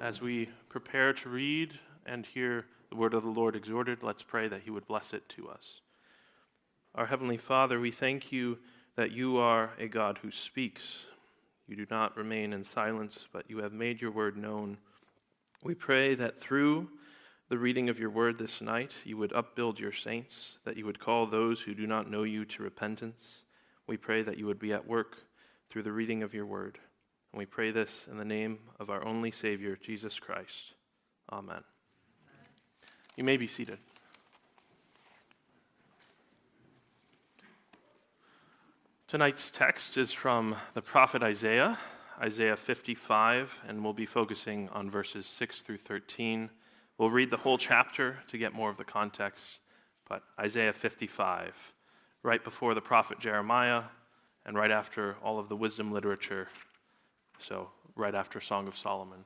[0.00, 4.48] As we prepare to read and hear the word of the Lord exhorted, let's pray
[4.48, 5.82] that He would bless it to us.
[6.94, 8.56] Our Heavenly Father, we thank you
[8.96, 11.00] that you are a God who speaks.
[11.68, 14.78] You do not remain in silence, but you have made your word known.
[15.62, 16.88] We pray that through
[17.50, 20.98] the reading of your word this night, you would upbuild your saints, that you would
[20.98, 23.42] call those who do not know you to repentance.
[23.86, 25.18] We pray that you would be at work
[25.68, 26.78] through the reading of your word.
[27.32, 30.72] And we pray this in the name of our only Savior, Jesus Christ.
[31.30, 31.62] Amen.
[33.16, 33.78] You may be seated.
[39.06, 41.78] Tonight's text is from the prophet Isaiah,
[42.20, 46.50] Isaiah 55, and we'll be focusing on verses 6 through 13.
[46.96, 49.58] We'll read the whole chapter to get more of the context,
[50.08, 51.54] but Isaiah 55,
[52.22, 53.84] right before the prophet Jeremiah,
[54.46, 56.48] and right after all of the wisdom literature
[57.40, 59.24] so, right after Song of Solomon.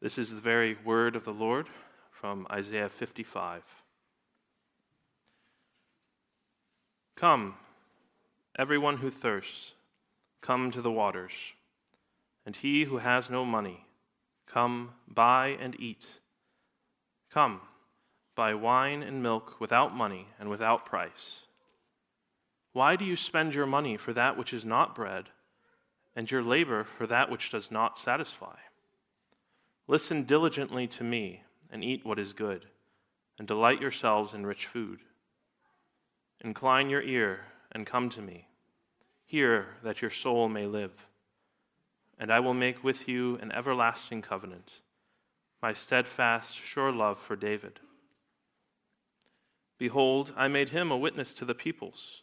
[0.00, 1.66] This is the very word of the Lord
[2.12, 3.62] from Isaiah 55.
[7.16, 7.56] Come,
[8.56, 9.72] everyone who thirsts,
[10.40, 11.32] come to the waters.
[12.46, 13.86] And he who has no money,
[14.46, 16.06] come, buy and eat.
[17.30, 17.60] Come,
[18.36, 21.42] buy wine and milk without money and without price.
[22.78, 25.30] Why do you spend your money for that which is not bread,
[26.14, 28.54] and your labor for that which does not satisfy?
[29.88, 32.66] Listen diligently to me, and eat what is good,
[33.36, 35.00] and delight yourselves in rich food.
[36.40, 38.46] Incline your ear, and come to me.
[39.26, 40.92] Hear that your soul may live.
[42.16, 44.74] And I will make with you an everlasting covenant,
[45.60, 47.80] my steadfast, sure love for David.
[49.78, 52.22] Behold, I made him a witness to the peoples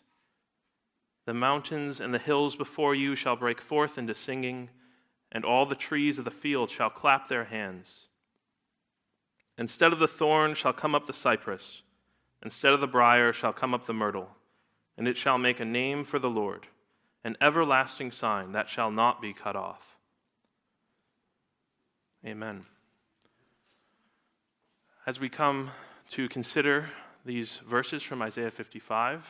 [1.25, 4.69] The mountains and the hills before you shall break forth into singing,
[5.31, 8.07] and all the trees of the field shall clap their hands.
[9.57, 11.83] Instead of the thorn shall come up the cypress,
[12.43, 14.29] instead of the brier shall come up the myrtle,
[14.97, 16.67] and it shall make a name for the Lord,
[17.23, 19.97] an everlasting sign that shall not be cut off.
[22.25, 22.65] Amen.
[25.05, 25.71] As we come
[26.11, 26.89] to consider
[27.25, 29.25] these verses from Isaiah 55,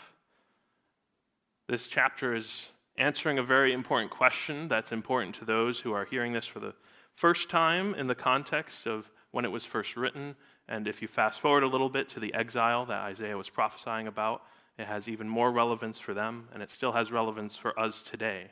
[1.71, 2.67] this chapter is
[2.97, 6.73] answering a very important question that's important to those who are hearing this for the
[7.15, 10.35] first time in the context of when it was first written.
[10.67, 14.05] And if you fast forward a little bit to the exile that Isaiah was prophesying
[14.05, 14.41] about,
[14.77, 18.51] it has even more relevance for them, and it still has relevance for us today.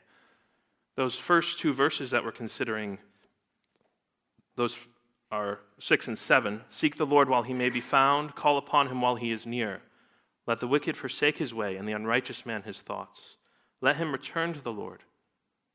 [0.95, 2.99] Those first two verses that we're considering,
[4.55, 4.77] those
[5.29, 6.61] are six and seven.
[6.69, 9.81] Seek the Lord while he may be found, call upon him while he is near.
[10.49, 13.37] Let the wicked forsake his way, and the unrighteous man his thoughts.
[13.81, 15.03] Let him return to the Lord,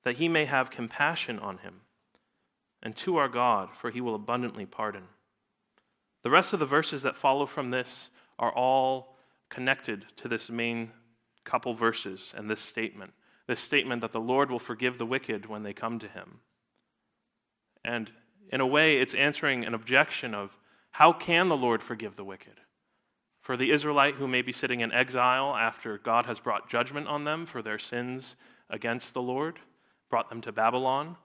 [0.03, 1.83] that he may have compassion on him,
[2.83, 5.05] and to our God, for he will abundantly pardon.
[6.25, 9.17] The rest of the verses that follow from this are all
[9.49, 10.91] connected to this main
[11.45, 13.13] couple verses and this statement
[13.47, 16.41] this statement that the Lord will forgive the wicked when they come to him.
[17.85, 18.11] And
[18.51, 20.57] in a way, it's answering an objection of
[20.93, 22.61] how can the Lord forgive the wicked?
[23.45, 27.25] For the Israelite who may be sitting in exile after God has brought judgment on
[27.25, 28.37] them for their sins
[28.71, 29.61] against the Lord,
[30.09, 31.17] brought them to Babylon,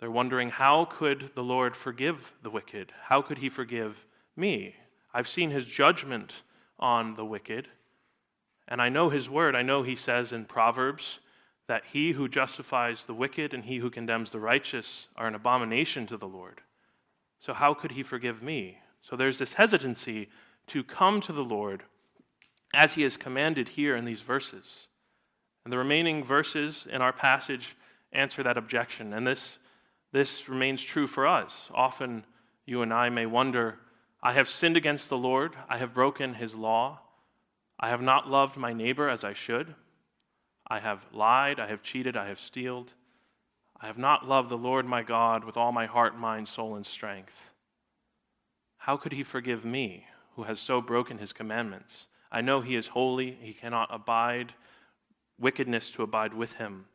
[0.00, 2.92] they're wondering how could the Lord forgive the wicked?
[3.04, 4.04] How could he forgive
[4.36, 4.74] me.
[5.12, 6.32] I've seen his judgment
[6.78, 7.68] on the wicked,
[8.66, 9.54] and I know his word.
[9.54, 11.20] I know he says in Proverbs
[11.68, 16.06] that he who justifies the wicked and he who condemns the righteous are an abomination
[16.08, 16.62] to the Lord.
[17.38, 18.78] So, how could he forgive me?
[19.02, 20.28] So, there's this hesitancy
[20.68, 21.84] to come to the Lord
[22.74, 24.88] as he has commanded here in these verses.
[25.64, 27.76] And the remaining verses in our passage
[28.12, 29.12] answer that objection.
[29.12, 29.58] And this,
[30.12, 31.70] this remains true for us.
[31.74, 32.24] Often
[32.66, 33.78] you and I may wonder
[34.22, 37.00] I have sinned against the Lord, I have broken his law,
[37.78, 39.74] I have not loved my neighbor as I should,
[40.66, 42.94] I have lied, I have cheated, I have stealed.
[43.80, 46.86] I have not loved the Lord my God with all my heart, mind, soul, and
[46.86, 47.50] strength.
[48.78, 52.06] How could he forgive me, who has so broken his commandments?
[52.30, 54.54] I know he is holy, he cannot abide
[55.38, 56.86] wickedness to abide with him.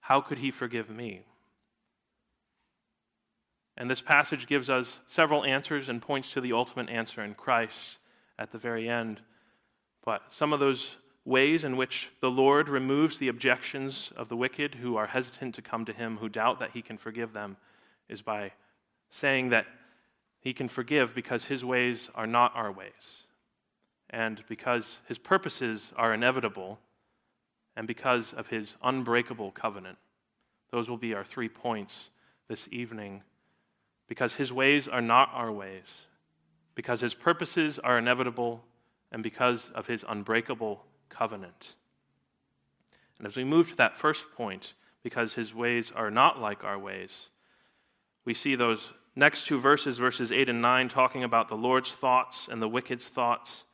[0.00, 1.24] How could he forgive me?
[3.76, 7.98] And this passage gives us several answers and points to the ultimate answer in Christ
[8.38, 9.20] at the very end.
[10.04, 14.76] But some of those ways in which the Lord removes the objections of the wicked
[14.76, 17.56] who are hesitant to come to him, who doubt that he can forgive them,
[18.08, 18.52] is by
[19.10, 19.66] saying that
[20.46, 23.24] he can forgive because his ways are not our ways,
[24.08, 26.78] and because his purposes are inevitable,
[27.74, 29.98] and because of his unbreakable covenant.
[30.70, 32.10] Those will be our three points
[32.46, 33.24] this evening
[34.06, 36.02] because his ways are not our ways,
[36.76, 38.62] because his purposes are inevitable,
[39.10, 41.74] and because of his unbreakable covenant.
[43.18, 46.78] And as we move to that first point, because his ways are not like our
[46.78, 47.30] ways,
[48.24, 52.48] we see those next two verses, verses 8 and 9, talking about the Lord's thoughts
[52.50, 53.64] and the wicked's thoughts.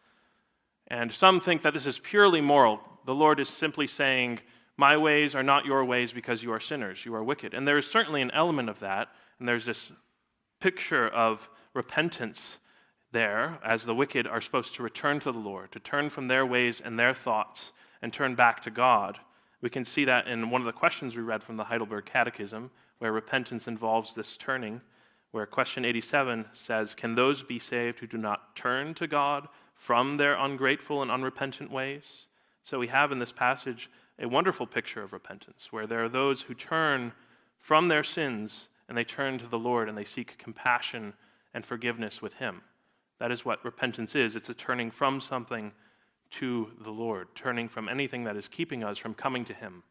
[0.87, 2.81] And some think that this is purely moral.
[3.05, 4.41] The Lord is simply saying,
[4.77, 7.53] My ways are not your ways because you are sinners, you are wicked.
[7.53, 9.09] And there is certainly an element of that.
[9.39, 9.93] And there's this
[10.61, 12.59] picture of repentance
[13.11, 16.47] there, as the wicked are supposed to return to the Lord, to turn from their
[16.47, 19.19] ways and their thoughts and turn back to God.
[19.61, 22.71] We can see that in one of the questions we read from the Heidelberg Catechism,
[22.99, 24.81] where repentance involves this turning,
[25.33, 30.19] where question 87 says, Can those be saved who do not turn to God from
[30.19, 32.27] their ungrateful and unrepentant ways?
[32.63, 36.43] So we have in this passage a wonderful picture of repentance, where there are those
[36.43, 37.13] who turn
[37.59, 41.15] from their sins and they turn to the Lord and they seek compassion
[41.55, 42.63] and forgiveness with Him.
[43.19, 45.73] That is what repentance is it's a turning from something
[46.33, 49.83] to the Lord, turning from anything that is keeping us from coming to Him.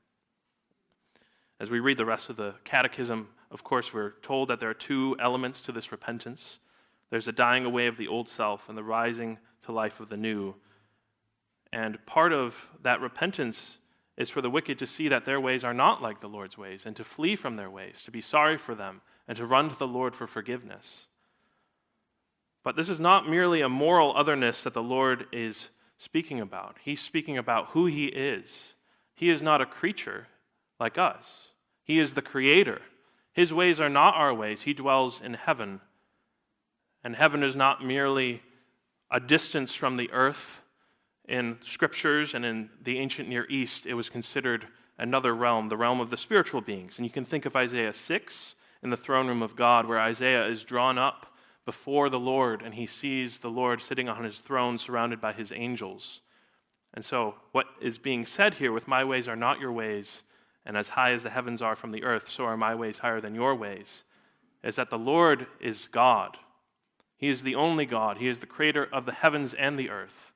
[1.62, 4.74] As we read the rest of the catechism, of course, we're told that there are
[4.74, 6.58] two elements to this repentance
[7.12, 10.18] there's a dying away of the old self and the rising to life of the
[10.18, 10.56] new.
[11.72, 13.78] And part of that repentance
[14.18, 16.86] is for the wicked to see that their ways are not like the Lord's ways
[16.86, 19.78] and to flee from their ways, to be sorry for them, and to run to
[19.78, 21.08] the Lord for forgiveness.
[22.64, 26.78] But this is not merely a moral otherness that the Lord is speaking about.
[26.82, 28.74] He's speaking about who He is.
[29.14, 30.28] He is not a creature
[30.80, 31.51] like us,
[31.92, 32.80] He is the Creator.
[33.34, 34.62] His ways are not our ways.
[34.62, 35.82] He dwells in heaven.
[37.04, 38.44] And heaven is not merely
[39.12, 40.62] a distance from the earth
[41.28, 44.68] in scriptures and in the ancient Near East, it was considered
[44.98, 46.96] another realm, the realm of the spiritual beings.
[46.96, 50.48] And you can think of Isaiah 6 in the throne room of God, where Isaiah
[50.48, 51.36] is drawn up
[51.66, 55.52] before the Lord and he sees the Lord sitting on his throne surrounded by his
[55.52, 56.22] angels.
[56.94, 60.24] And so, what is being said here with my ways are not your ways,
[60.66, 63.22] and as high as the heavens are from the earth, so are my ways higher
[63.22, 64.04] than your ways,
[64.64, 66.38] is that the Lord is God.
[67.18, 70.32] He is the only God, He is the creator of the heavens and the earth.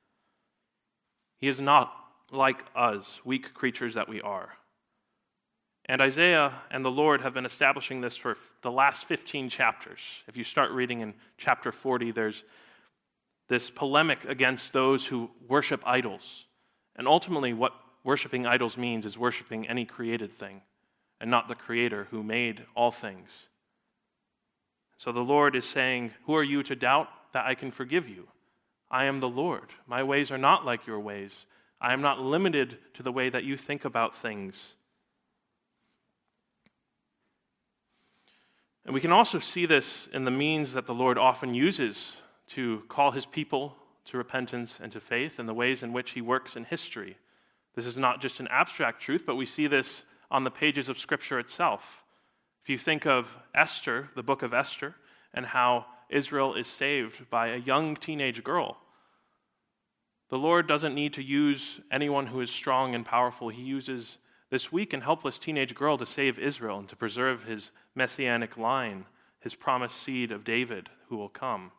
[1.38, 1.92] He is not
[2.32, 4.54] like us, weak creatures that we are.
[5.88, 10.00] And Isaiah and the Lord have been establishing this for the last 15 chapters.
[10.26, 12.42] If you start reading in chapter 40, there's
[13.48, 16.46] this polemic against those who worship idols.
[16.96, 17.72] And ultimately, what
[18.06, 20.62] worshiping idols means is worshiping any created thing
[21.20, 23.48] and not the Creator who made all things.
[24.96, 28.28] So the Lord is saying, Who are you to doubt that I can forgive you?
[28.90, 29.70] I am the Lord.
[29.88, 31.46] My ways are not like your ways.
[31.80, 34.74] I am not limited to the way that you think about things.
[38.84, 42.18] And we can also see this in the means that the Lord often uses
[42.50, 46.20] to call his people to repentance and to faith, and the ways in which he
[46.20, 47.16] works in history.
[47.76, 50.98] This is not just an abstract truth, but we see this on the pages of
[50.98, 52.02] Scripture itself.
[52.64, 54.96] If you think of Esther, the book of Esther,
[55.32, 58.78] and how Israel is saved by a young teenage girl.
[60.30, 63.50] The Lord doesn't need to use anyone who is strong and powerful.
[63.50, 64.18] He uses
[64.50, 69.04] this weak and helpless teenage girl to save Israel and to preserve his messianic line,
[69.40, 71.72] his promised seed of David who will come.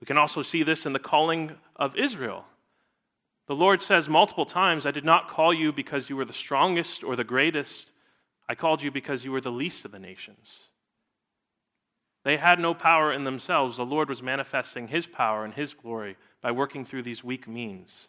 [0.00, 2.44] We can also see this in the calling of Israel.
[3.46, 7.04] The Lord says multiple times, I did not call you because you were the strongest
[7.04, 7.90] or the greatest.
[8.48, 10.60] I called you because you were the least of the nations.
[12.24, 13.76] They had no power in themselves.
[13.76, 18.08] The Lord was manifesting his power and his glory by working through these weak means.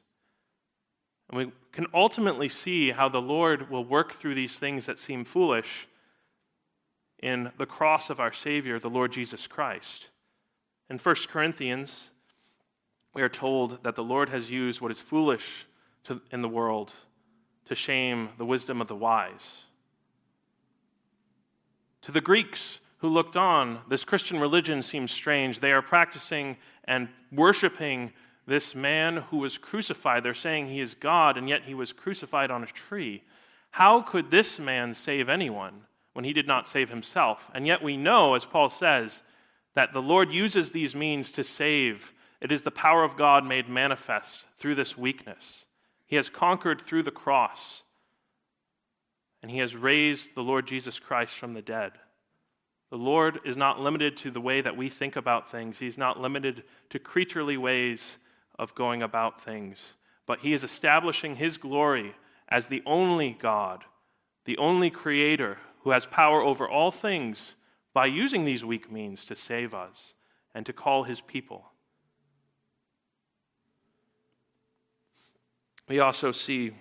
[1.29, 5.23] And we can ultimately see how the Lord will work through these things that seem
[5.23, 5.87] foolish
[7.19, 10.09] in the cross of our Savior, the Lord Jesus Christ.
[10.89, 12.11] In 1 Corinthians,
[13.13, 15.65] we are told that the Lord has used what is foolish
[16.05, 16.93] to, in the world
[17.65, 19.63] to shame the wisdom of the wise.
[22.03, 25.59] To the Greeks who looked on, this Christian religion seems strange.
[25.59, 28.13] They are practicing and worshiping
[28.47, 30.23] this man who was crucified.
[30.23, 33.23] They're saying he is God, and yet he was crucified on a tree.
[33.71, 35.81] How could this man save anyone
[36.13, 37.51] when he did not save himself?
[37.53, 39.21] And yet we know, as Paul says,
[39.75, 43.67] that the Lord uses these means to save it is the power of God made
[43.67, 45.65] manifest through this weakness.
[46.05, 47.83] He has conquered through the cross,
[49.41, 51.93] and He has raised the Lord Jesus Christ from the dead.
[52.89, 56.19] The Lord is not limited to the way that we think about things, He's not
[56.19, 58.17] limited to creaturely ways
[58.57, 59.93] of going about things,
[60.25, 62.15] but He is establishing His glory
[62.49, 63.83] as the only God,
[64.45, 67.55] the only Creator who has power over all things
[67.93, 70.13] by using these weak means to save us
[70.53, 71.71] and to call His people.
[75.87, 76.73] We also see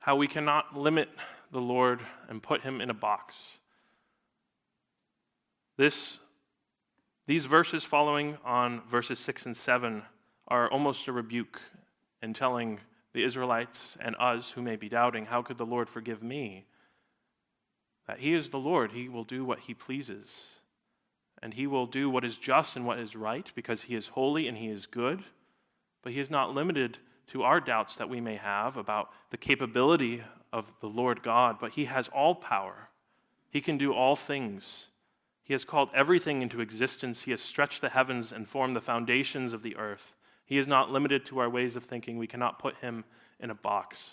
[0.00, 1.08] how we cannot limit
[1.52, 3.36] the Lord and put him in a box.
[5.76, 6.18] This,
[7.28, 10.02] these verses following on verses 6 and 7
[10.48, 11.60] are almost a rebuke
[12.20, 12.80] in telling
[13.12, 16.66] the Israelites and us who may be doubting, How could the Lord forgive me?
[18.08, 20.48] That He is the Lord, He will do what He pleases
[21.44, 24.48] and he will do what is just and what is right because he is holy
[24.48, 25.22] and he is good.
[26.02, 26.96] But he is not limited
[27.28, 30.22] to our doubts that we may have about the capability
[30.54, 32.88] of the Lord God, but he has all power.
[33.50, 34.86] He can do all things.
[35.42, 37.22] He has called everything into existence.
[37.22, 40.14] He has stretched the heavens and formed the foundations of the earth.
[40.46, 42.16] He is not limited to our ways of thinking.
[42.16, 43.04] We cannot put him
[43.38, 44.12] in a box.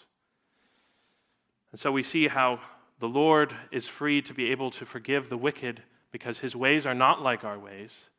[1.71, 2.59] And so we see how
[3.00, 6.94] the Lord is free to be able to forgive the wicked because his ways are
[6.94, 8.10] not like our ways.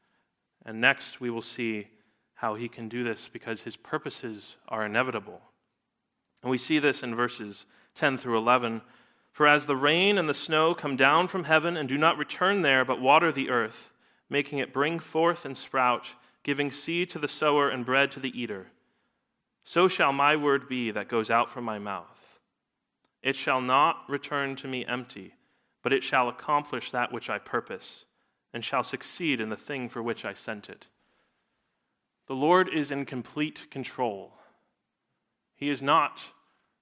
[0.64, 1.88] And next, we will see
[2.34, 5.40] how he can do this because his purposes are inevitable.
[6.42, 8.82] And we see this in verses 10 through 11.
[9.32, 12.62] For as the rain and the snow come down from heaven and do not return
[12.62, 13.90] there, but water the earth,
[14.28, 16.08] making it bring forth and sprout,
[16.42, 18.68] giving seed to the sower and bread to the eater,
[19.64, 22.38] so shall my word be that goes out from my mouth.
[23.22, 25.34] It shall not return to me empty
[25.82, 28.04] but it shall accomplish that which I purpose,
[28.52, 30.86] and shall succeed in the thing for which I sent it.
[32.26, 34.32] The Lord is in complete control.
[35.56, 36.20] He is not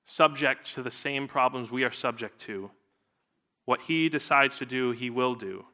[0.07, 2.71] subject to the same problems we are subject to.
[3.65, 5.67] What He decides to do, He will do.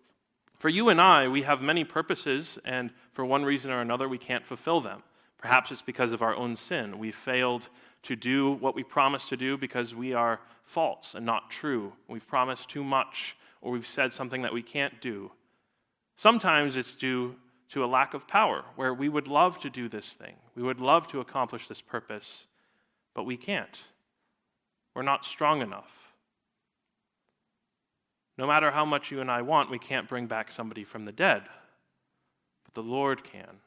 [0.59, 4.19] For you and I, we have many purposes, and for one reason or another, we
[4.19, 5.03] can't fulfill them.
[5.47, 6.99] Perhaps it's because of our own sin.
[6.99, 7.69] We failed
[8.03, 11.93] to do what we promised to do because we are false and not true.
[12.09, 15.31] We've promised too much, or we've said something that we can't do.
[16.17, 17.37] Sometimes it's due
[17.69, 20.81] to a lack of power, where we would love to do this thing, we would
[20.81, 22.47] love to accomplish this purpose,
[23.15, 23.83] but we can't.
[24.97, 26.11] We're not strong enough.
[28.37, 31.13] No matter how much you and I want, we can't bring back somebody from the
[31.13, 31.45] dead,
[32.65, 33.61] but the Lord can.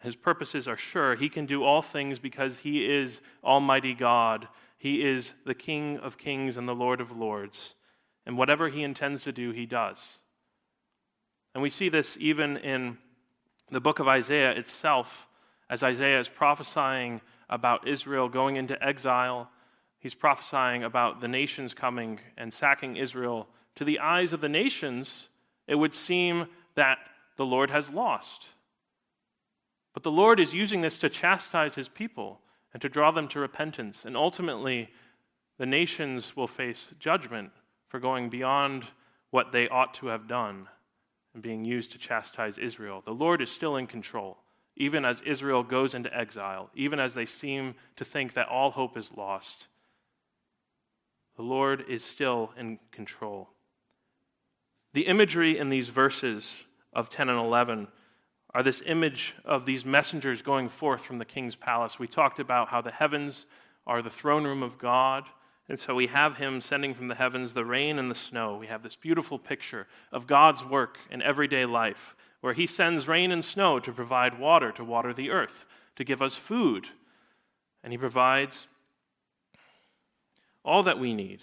[0.00, 1.16] His purposes are sure.
[1.16, 4.48] He can do all things because He is Almighty God.
[4.76, 7.74] He is the King of kings and the Lord of lords.
[8.24, 10.18] And whatever He intends to do, He does.
[11.54, 12.98] And we see this even in
[13.70, 15.26] the book of Isaiah itself,
[15.68, 19.50] as Isaiah is prophesying about Israel going into exile.
[19.98, 23.48] He's prophesying about the nations coming and sacking Israel.
[23.74, 25.28] To the eyes of the nations,
[25.66, 26.98] it would seem that
[27.36, 28.48] the Lord has lost
[29.98, 32.38] but the Lord is using this to chastise his people
[32.72, 34.04] and to draw them to repentance.
[34.04, 34.90] And ultimately,
[35.58, 37.50] the nations will face judgment
[37.88, 38.84] for going beyond
[39.30, 40.68] what they ought to have done
[41.34, 43.02] and being used to chastise Israel.
[43.04, 44.38] The Lord is still in control,
[44.76, 48.96] even as Israel goes into exile, even as they seem to think that all hope
[48.96, 49.66] is lost.
[51.34, 53.48] The Lord is still in control.
[54.92, 57.88] The imagery in these verses of 10 and 11
[58.54, 61.98] are this image of these messengers going forth from the king's palace.
[61.98, 63.46] We talked about how the heavens
[63.86, 65.24] are the throne room of God,
[65.68, 68.56] And so we have him sending from the heavens the rain and the snow.
[68.56, 73.30] We have this beautiful picture of God's work in everyday life, where he sends rain
[73.30, 76.88] and snow to provide water to water the earth, to give us food.
[77.84, 78.66] And he provides
[80.64, 81.40] all that we need.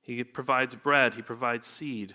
[0.00, 2.14] He provides bread, he provides seed.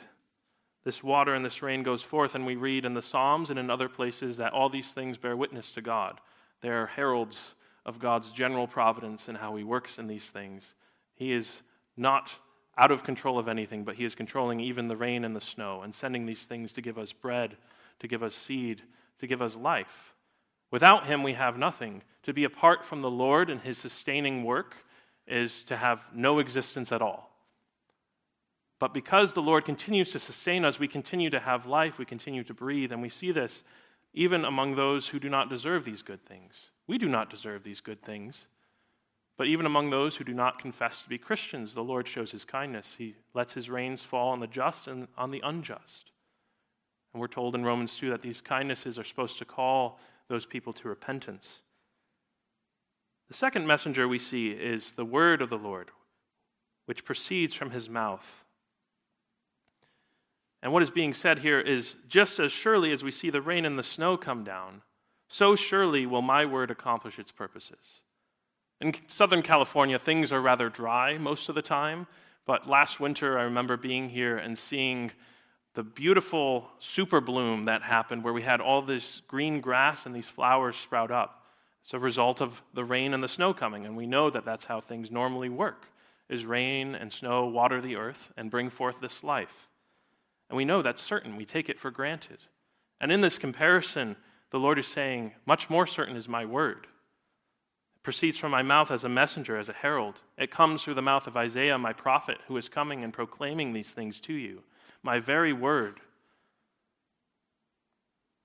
[0.83, 3.69] This water and this rain goes forth, and we read in the Psalms and in
[3.69, 6.19] other places that all these things bear witness to God.
[6.61, 10.73] They're heralds of God's general providence and how He works in these things.
[11.13, 11.61] He is
[11.95, 12.33] not
[12.77, 15.81] out of control of anything, but He is controlling even the rain and the snow
[15.81, 17.57] and sending these things to give us bread,
[17.99, 18.81] to give us seed,
[19.19, 20.15] to give us life.
[20.71, 22.01] Without Him, we have nothing.
[22.23, 24.75] To be apart from the Lord and His sustaining work
[25.27, 27.30] is to have no existence at all.
[28.81, 32.43] But because the Lord continues to sustain us, we continue to have life, we continue
[32.43, 33.63] to breathe, and we see this
[34.11, 36.71] even among those who do not deserve these good things.
[36.87, 38.47] We do not deserve these good things.
[39.37, 42.43] But even among those who do not confess to be Christians, the Lord shows his
[42.43, 42.95] kindness.
[42.97, 46.11] He lets his rains fall on the just and on the unjust.
[47.13, 50.73] And we're told in Romans 2 that these kindnesses are supposed to call those people
[50.73, 51.61] to repentance.
[53.27, 55.91] The second messenger we see is the word of the Lord,
[56.87, 58.43] which proceeds from his mouth.
[60.61, 63.65] And what is being said here is just as surely as we see the rain
[63.65, 64.81] and the snow come down,
[65.27, 68.01] so surely will my word accomplish its purposes.
[68.79, 72.07] In Southern California, things are rather dry most of the time,
[72.45, 75.11] but last winter I remember being here and seeing
[75.73, 80.27] the beautiful super bloom that happened where we had all this green grass and these
[80.27, 81.45] flowers sprout up.
[81.81, 84.65] It's a result of the rain and the snow coming, and we know that that's
[84.65, 85.87] how things normally work.
[86.29, 89.67] Is rain and snow water the earth and bring forth this life.
[90.51, 91.37] And we know that's certain.
[91.37, 92.39] We take it for granted.
[92.99, 94.17] And in this comparison,
[94.49, 96.87] the Lord is saying, Much more certain is my word.
[97.95, 100.19] It proceeds from my mouth as a messenger, as a herald.
[100.37, 103.91] It comes through the mouth of Isaiah, my prophet, who is coming and proclaiming these
[103.91, 104.63] things to you.
[105.01, 106.01] My very word.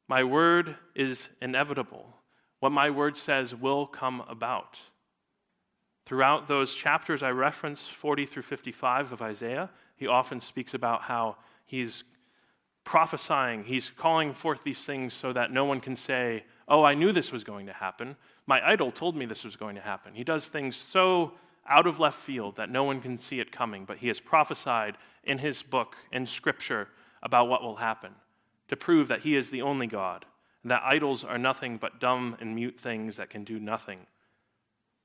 [0.08, 2.18] My word is inevitable.
[2.60, 4.78] What my word says will come about.
[6.04, 11.38] Throughout those chapters I reference, 40 through 55 of Isaiah, he often speaks about how
[11.66, 12.04] He's
[12.84, 17.12] prophesying, he's calling forth these things so that no one can say, Oh, I knew
[17.12, 18.16] this was going to happen.
[18.46, 20.14] My idol told me this was going to happen.
[20.14, 21.34] He does things so
[21.68, 24.96] out of left field that no one can see it coming, but he has prophesied
[25.24, 26.88] in his book, in Scripture,
[27.22, 28.12] about what will happen
[28.68, 30.24] to prove that he is the only God,
[30.62, 34.06] and that idols are nothing but dumb and mute things that can do nothing.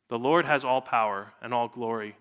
[0.10, 2.18] The Lord has all power and all glory,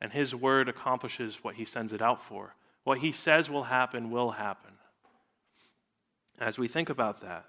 [0.00, 2.54] and his word accomplishes what he sends it out for.
[2.86, 4.74] What he says will happen will happen.
[6.38, 7.44] As we think about that,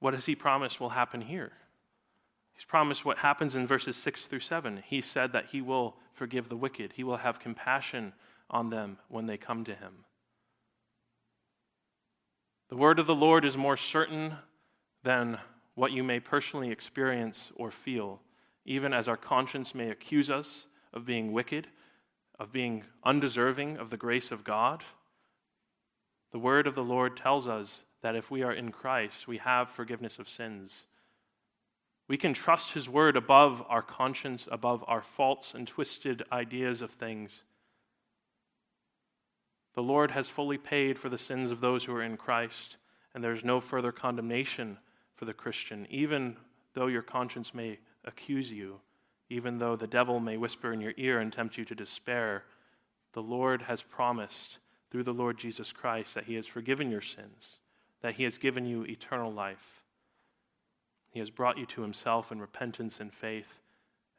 [0.00, 1.52] what has he promised will happen here?
[2.54, 4.82] He's promised what happens in verses 6 through 7.
[4.86, 8.14] He said that he will forgive the wicked, he will have compassion
[8.48, 10.06] on them when they come to him.
[12.70, 14.36] The word of the Lord is more certain
[15.02, 15.40] than
[15.74, 18.22] what you may personally experience or feel,
[18.64, 21.66] even as our conscience may accuse us of being wicked
[22.38, 24.84] of being undeserving of the grace of God.
[26.32, 29.70] The word of the Lord tells us that if we are in Christ, we have
[29.70, 30.86] forgiveness of sins.
[32.08, 36.90] We can trust his word above our conscience, above our false and twisted ideas of
[36.90, 37.44] things.
[39.74, 42.76] The Lord has fully paid for the sins of those who are in Christ,
[43.14, 44.78] and there's no further condemnation
[45.14, 46.36] for the Christian, even
[46.74, 48.80] though your conscience may accuse you
[49.28, 52.44] even though the devil may whisper in your ear and tempt you to despair,
[53.12, 54.58] the Lord has promised
[54.90, 57.58] through the Lord Jesus Christ that He has forgiven your sins,
[58.02, 59.82] that He has given you eternal life.
[61.10, 63.60] He has brought you to Himself in repentance and faith,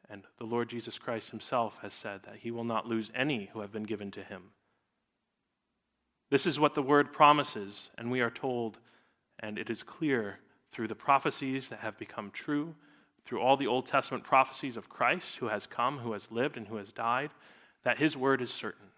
[0.08, 3.60] and the Lord Jesus Christ Himself has said that He will not lose any who
[3.60, 4.50] have been given to Him.
[6.30, 8.78] This is what the Word promises, and we are told,
[9.38, 10.40] and it is clear
[10.72, 12.74] through the prophecies that have become true
[13.26, 16.68] through all the Old Testament prophecies of Christ, who has come, who has lived, and
[16.68, 17.30] who has died,
[17.82, 18.88] that his word is certain.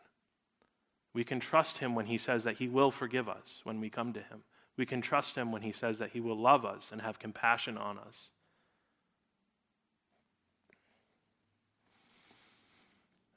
[1.15, 4.13] We can trust him when he says that he will forgive us when we come
[4.13, 4.43] to him.
[4.77, 7.77] We can trust him when he says that he will love us and have compassion
[7.77, 8.29] on us.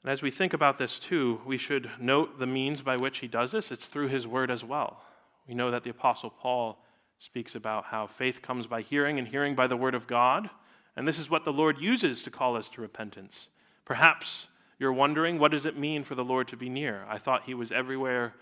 [0.04, 3.28] And as we think about this too, we should note the means by which he
[3.28, 3.70] does this.
[3.70, 5.02] It's through his word as well.
[5.48, 6.78] We know that the Apostle Paul
[7.18, 10.50] speaks about how faith comes by hearing, and hearing by the word of God.
[10.96, 13.48] And this is what the Lord uses to call us to repentance.
[13.84, 17.04] Perhaps you're wondering, what does it mean for the Lord to be near?
[17.08, 18.34] I thought he was everywhere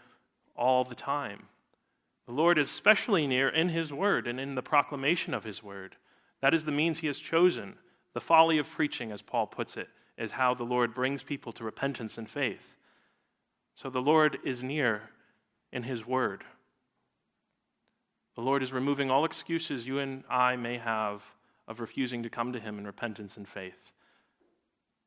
[0.57, 1.47] all the time.
[2.27, 5.97] The Lord is especially near in his word and in the proclamation of his word.
[6.41, 7.75] That is the means he has chosen.
[8.15, 11.65] The folly of preaching, as Paul puts it, is how the Lord brings people to
[11.65, 12.77] repentance and faith.
[13.75, 15.11] So the Lord is near
[15.73, 16.45] in his word.
[18.35, 21.23] The Lord is removing all excuses you and I may have
[21.71, 23.93] of refusing to come to him in repentance and faith.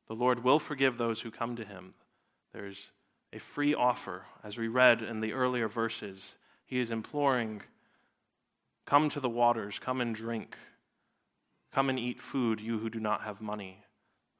[0.08, 1.92] The Lord will forgive those who come to him.
[2.54, 2.90] There's
[3.34, 6.36] a free offer, as we read in the earlier verses.
[6.64, 7.62] He is imploring,
[8.86, 10.56] Come to the waters, come and drink.
[11.70, 13.84] Come and eat food, you who do not have money.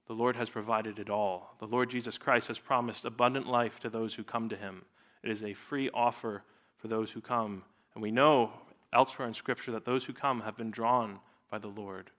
[0.07, 1.57] The Lord has provided it all.
[1.61, 4.85] The Lord Jesus Christ has promised abundant life to those who come to him.
[5.23, 6.43] It is a free offer
[6.79, 7.65] for those who come.
[7.95, 8.53] And we know
[8.95, 12.11] elsewhere in Scripture that those who come have been drawn by the Lord.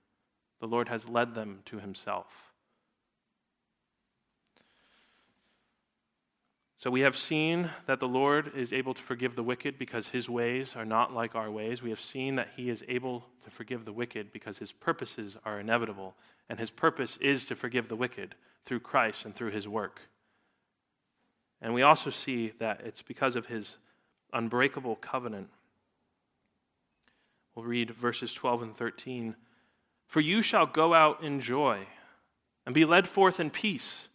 [0.60, 2.54] The Lord has led them to himself.
[6.78, 10.30] So we have seen that the Lord is able to forgive the wicked because his
[10.30, 11.82] ways are not like our ways.
[11.82, 15.60] We have seen that he is able to forgive the wicked because his purposes are
[15.60, 16.14] inevitable.
[16.48, 20.02] And his purpose is to forgive the wicked through Christ and through his work.
[21.60, 23.78] And we also see that it's because of his
[24.32, 25.50] unbreakable covenant.
[27.56, 29.36] We'll read verses 12 and 13.
[30.08, 31.88] For you shall go out in joy
[32.66, 34.08] and be led forth in peace.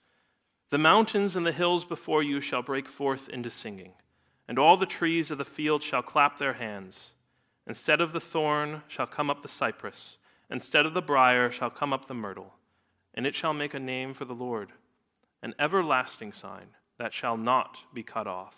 [0.71, 3.93] The mountains and the hills before you shall break forth into singing,
[4.49, 7.11] and all the trees of the field shall clap their hands.
[7.67, 10.17] Instead of the thorn shall come up the cypress,
[10.51, 12.55] instead of the brier shall come up the myrtle,
[13.15, 14.73] and it shall make a name for the Lord,
[15.43, 18.55] an everlasting sign that shall not be cut off.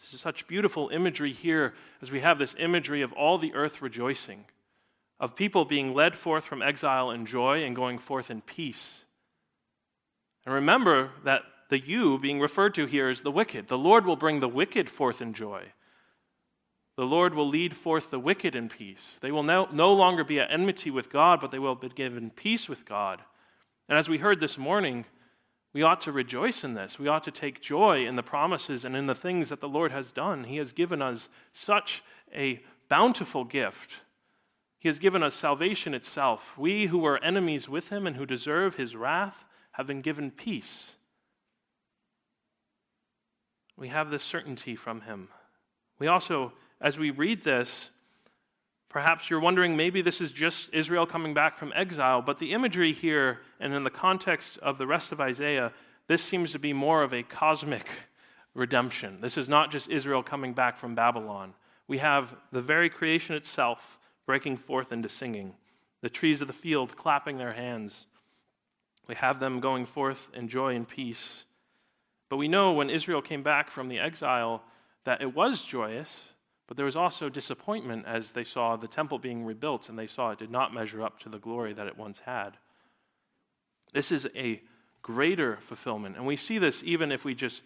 [0.00, 3.82] This is such beautiful imagery here as we have this imagery of all the earth
[3.82, 4.44] rejoicing,
[5.20, 9.04] of people being led forth from exile in joy and going forth in peace
[10.48, 13.68] and remember that the you being referred to here is the wicked.
[13.68, 15.72] The Lord will bring the wicked forth in joy.
[16.96, 19.18] The Lord will lead forth the wicked in peace.
[19.20, 22.66] They will no, longer be at enmity with God, but they will be given peace
[22.66, 23.20] with God.
[23.90, 25.04] And as we heard this morning,
[25.74, 26.98] we ought to rejoice in this.
[26.98, 29.92] We ought to take joy in the promises and in the things that the Lord
[29.92, 30.44] has done.
[30.44, 32.02] He has given us such
[32.34, 33.90] a bountiful gift.
[34.78, 36.56] He has given us salvation itself.
[36.56, 40.96] We who were enemies with him and who deserve his wrath have been given peace.
[43.76, 45.28] We have this certainty from him.
[45.98, 47.90] We also, as we read this,
[48.88, 52.92] perhaps you're wondering maybe this is just Israel coming back from exile, but the imagery
[52.92, 55.72] here and in the context of the rest of Isaiah,
[56.06, 57.86] this seems to be more of a cosmic
[58.54, 59.20] redemption.
[59.20, 61.54] This is not just Israel coming back from Babylon.
[61.86, 63.97] We have the very creation itself
[64.28, 65.54] breaking forth into singing,
[66.02, 68.04] the trees of the field clapping their hands,
[69.06, 71.44] we have them going forth in joy and peace.
[72.28, 74.62] But we know when Israel came back from the exile
[75.04, 76.28] that it was joyous,
[76.66, 80.30] but there was also disappointment as they saw the temple being rebuilt and they saw
[80.30, 82.58] it did not measure up to the glory that it once had.
[83.94, 84.60] This is a
[85.00, 86.16] greater fulfillment.
[86.16, 87.62] And we see this even if we just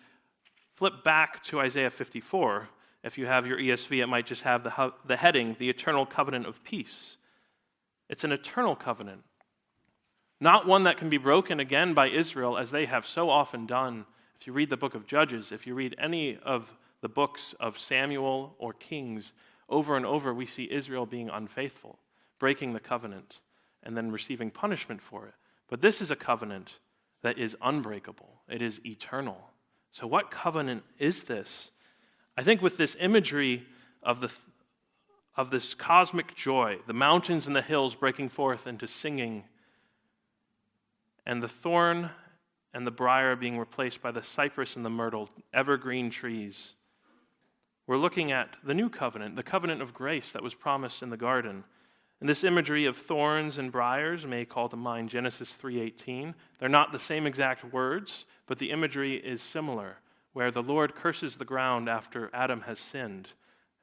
[0.77, 2.69] flip back to Isaiah 54.
[3.03, 6.47] If you have your ESV, it might just have the, the heading, The Eternal Covenant
[6.47, 7.17] of Peace.
[8.09, 9.25] It's an eternal covenant
[10.43, 14.07] not one that can be broken again by Israel as they have so often done.
[14.41, 17.79] If you read the book of Judges, if you read any of the books of
[17.79, 19.35] Samuel or Kings,
[19.69, 22.01] over and over we see Israel being unfaithful,
[22.41, 23.39] breaking the covenant,
[23.85, 25.35] and then receiving punishment for it.
[25.71, 26.81] But this is a covenant
[27.23, 29.51] that is unbreakable, it is eternal.
[29.93, 31.71] So, what covenant is this?
[32.37, 33.67] I think with this imagery
[34.03, 34.33] of, the,
[35.37, 39.45] of this cosmic joy, the mountains and the hills breaking forth into singing
[41.27, 42.11] and the thorn
[42.75, 46.73] and the brier being replaced by the cypress and the myrtle, evergreen trees.
[47.87, 51.17] We're looking at the new covenant, the covenant of grace that was promised in the
[51.17, 51.65] garden.
[52.21, 56.35] And this imagery of thorns and briars may call to mind Genesis 3:18.
[56.59, 59.99] They're not the same exact words, but the imagery is similar,
[60.33, 63.31] where the Lord curses the ground after Adam has sinned,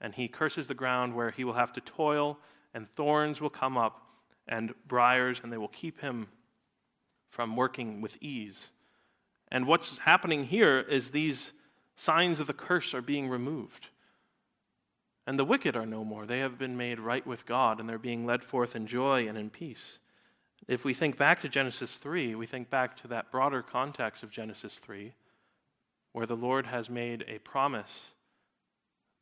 [0.01, 2.39] and he curses the ground where he will have to toil
[2.73, 4.01] and thorns will come up
[4.47, 6.27] and briars and they will keep him
[7.29, 8.67] from working with ease.
[9.51, 11.53] And what's happening here is these
[11.95, 13.87] signs of the curse are being removed.
[15.27, 16.25] And the wicked are no more.
[16.25, 19.37] They have been made right with God, and they're being led forth in joy and
[19.37, 19.99] in peace.
[20.67, 24.31] If we think back to Genesis 3, we think back to that broader context of
[24.31, 25.13] Genesis 3,
[26.11, 28.11] where the Lord has made a promise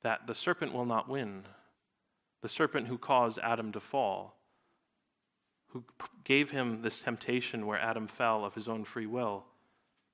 [0.03, 1.43] that the serpent will not win,
[2.41, 4.37] the serpent who caused Adam to fall
[5.69, 5.83] who
[6.23, 9.45] gave him this temptation where Adam fell of his own free will,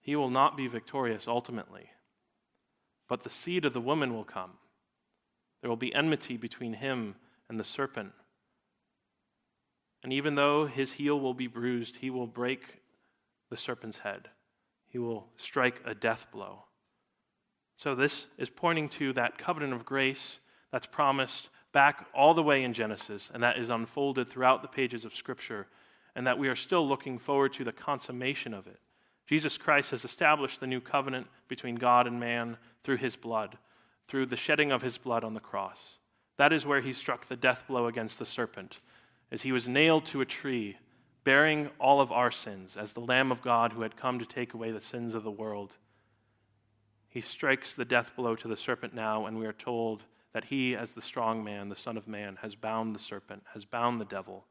[0.01, 1.89] he will not be victorious ultimately.
[3.07, 4.51] But the seed of the woman will come.
[5.61, 7.15] There will be enmity between him
[7.47, 8.11] and the serpent.
[10.03, 12.81] And even though his heel will be bruised, he will break
[13.49, 14.29] the serpent's head.
[14.93, 16.65] He will strike a death blow.
[17.75, 20.39] So, this is pointing to that covenant of grace
[20.71, 25.03] that's promised back all the way in Genesis, and that is unfolded throughout the pages
[25.03, 25.65] of Scripture,
[26.15, 28.79] and that we are still looking forward to the consummation of it.
[29.25, 33.57] Jesus Christ has established the new covenant between God and man through his blood,
[34.07, 35.97] through the shedding of his blood on the cross.
[36.37, 38.77] That is where he struck the death blow against the serpent,
[39.31, 40.77] as he was nailed to a tree,
[41.23, 44.53] bearing all of our sins, as the Lamb of God who had come to take
[44.53, 45.77] away the sins of the world.
[47.07, 50.75] He strikes the death blow to the serpent now, and we are told that he,
[50.75, 54.05] as the strong man, the Son of Man, has bound the serpent, has bound the
[54.05, 54.45] devil.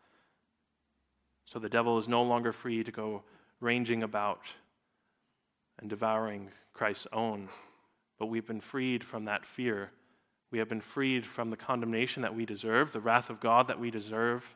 [1.44, 3.24] So the devil is no longer free to go
[3.60, 4.52] ranging about
[5.78, 7.48] and devouring Christ's own,
[8.18, 9.90] but we've been freed from that fear.
[10.50, 13.80] We have been freed from the condemnation that we deserve, the wrath of God that
[13.80, 14.54] we deserve,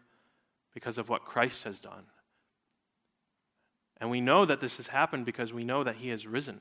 [0.76, 2.04] because of what Christ has done.
[3.98, 6.60] And we know that this has happened because we know that he has risen.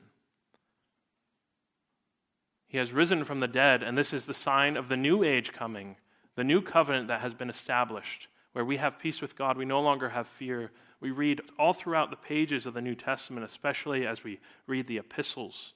[2.66, 5.52] He has risen from the dead, and this is the sign of the new age
[5.52, 5.96] coming,
[6.34, 9.58] the new covenant that has been established, where we have peace with God.
[9.58, 10.70] We no longer have fear.
[10.98, 14.96] We read all throughout the pages of the New Testament, especially as we read the
[14.96, 15.74] epistles,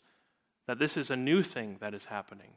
[0.66, 2.52] that this is a new thing that is happening.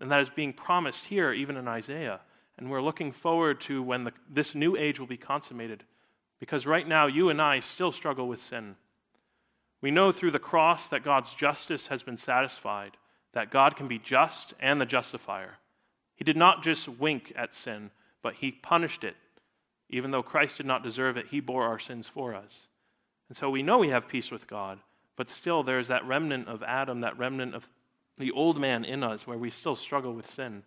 [0.00, 2.20] And that is being promised here, even in Isaiah.
[2.58, 5.84] And we're looking forward to when the, this new age will be consummated.
[6.38, 8.76] Because right now, you and I still struggle with sin.
[9.80, 12.96] We know through the cross that God's justice has been satisfied
[13.32, 15.58] that God can be just and the justifier.
[16.16, 17.90] He did not just wink at sin,
[18.22, 19.16] but he punished it.
[19.88, 22.68] Even though Christ did not deserve it, he bore our sins for us.
[23.28, 24.78] And so we know we have peace with God,
[25.16, 27.68] but still there's that remnant of Adam, that remnant of
[28.18, 30.62] the old man in us where we still struggle with sin.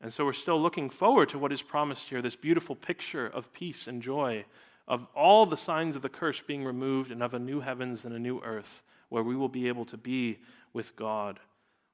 [0.00, 3.52] And so we're still looking forward to what is promised here this beautiful picture of
[3.52, 4.44] peace and joy,
[4.86, 8.14] of all the signs of the curse being removed, and of a new heavens and
[8.14, 10.38] a new earth where we will be able to be
[10.72, 11.40] with God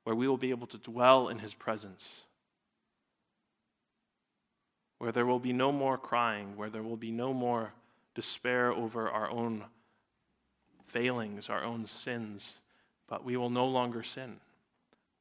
[0.05, 2.07] where we will be able to dwell in his presence,
[4.99, 7.73] where there will be no more crying, where there will be no more
[8.15, 9.65] despair over our own
[10.87, 12.57] failings, our own sins,
[13.09, 14.37] but we will no longer sin.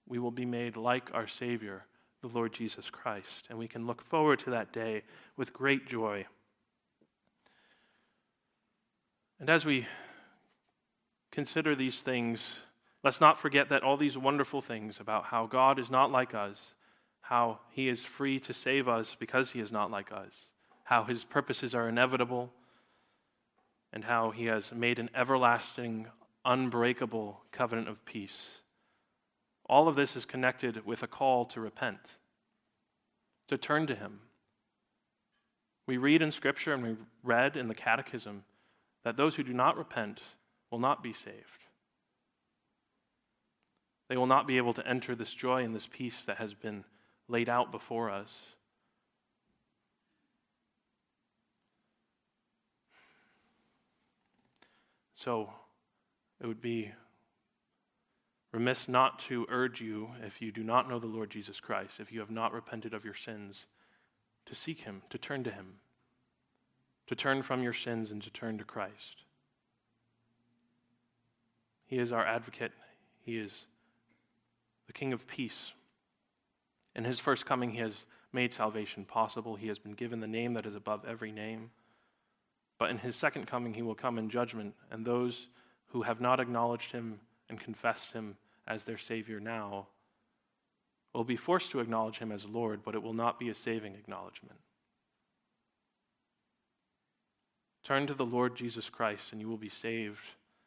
[0.07, 1.85] We will be made like our Savior,
[2.21, 5.03] the Lord Jesus Christ, and we can look forward to that day
[5.35, 6.25] with great joy.
[9.39, 9.87] And as we
[11.31, 12.61] consider these things,
[13.03, 16.75] Let's not forget that all these wonderful things about how God is not like us,
[17.21, 20.49] how he is free to save us because he is not like us,
[20.83, 22.51] how his purposes are inevitable,
[23.91, 26.07] and how he has made an everlasting,
[26.45, 28.59] unbreakable covenant of peace.
[29.71, 32.17] All of this is connected with a call to repent,
[33.47, 34.19] to turn to him.
[35.87, 38.43] We read in Scripture and we read in the Catechism
[39.05, 40.19] that those who do not repent
[40.69, 41.63] will not be saved.
[44.09, 46.83] They will not be able to enter this joy and this peace that has been
[47.29, 48.47] laid out before us.
[55.15, 55.49] So
[56.41, 56.91] it would be
[58.51, 62.11] remiss not to urge you, if you do not know the Lord Jesus Christ, if
[62.11, 63.65] you have not repented of your sins,
[64.45, 65.75] to seek Him, to turn to Him,
[67.07, 69.23] to turn from your sins and to turn to Christ.
[71.85, 72.71] He is our advocate.
[73.21, 73.65] He is
[74.87, 75.73] the King of Peace.
[76.95, 79.55] In his first coming, he has made salvation possible.
[79.57, 81.71] He has been given the name that is above every name.
[82.79, 85.47] But in his second coming, he will come in judgment, and those
[85.87, 87.19] who have not acknowledged him
[87.51, 88.37] and confessed him
[88.67, 89.87] as their Savior now
[91.13, 93.93] will be forced to acknowledge him as Lord, but it will not be a saving
[93.93, 94.57] acknowledgement.
[97.83, 100.21] Turn to the Lord Jesus Christ, and you will be saved.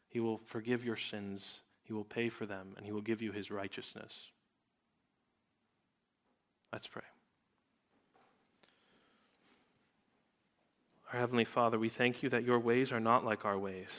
[0.07, 3.31] He will forgive your sins he will pay for them, and He will give you
[3.31, 4.31] His righteousness.
[6.73, 7.03] Let's pray.
[11.13, 13.89] Our Heavenly Father, we thank you that your ways are not like our ways.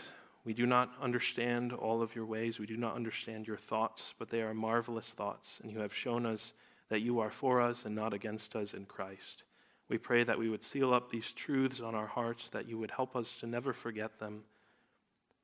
[0.47, 2.59] We do not understand all of your ways.
[2.59, 6.25] We do not understand your thoughts, but they are marvelous thoughts, and you have shown
[6.25, 6.55] us
[6.89, 9.43] that you are for us and not against us in Christ.
[9.89, 12.93] We pray that we would seal up these truths on our hearts, that you would
[12.93, 14.45] help us to never forget them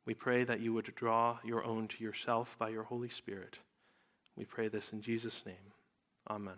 [0.05, 3.59] we pray that you would draw your own to yourself by your Holy Spirit.
[4.37, 5.73] We pray this in Jesus' name.
[6.29, 6.57] Amen.